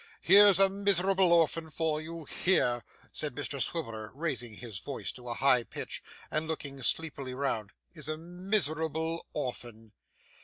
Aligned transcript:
Here's 0.23 0.59
a 0.59 0.67
miserable 0.67 1.31
orphan 1.31 1.69
for 1.69 2.01
you. 2.01 2.23
Here,' 2.25 2.83
said 3.11 3.35
Mr 3.35 3.61
Swiveller 3.61 4.11
raising 4.15 4.55
his 4.55 4.79
voice 4.79 5.11
to 5.11 5.29
a 5.29 5.35
high 5.35 5.63
pitch, 5.63 6.01
and 6.31 6.47
looking 6.47 6.81
sleepily 6.81 7.35
round, 7.35 7.71
'is 7.93 8.09
a 8.09 8.17
miserable 8.17 9.27
orphan! 9.31 9.91